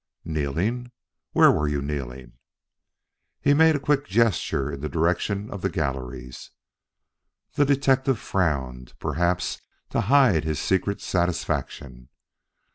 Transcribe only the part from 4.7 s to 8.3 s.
in the direction of the galleries. The detective